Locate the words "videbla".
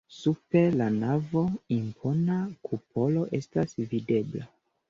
3.95-4.49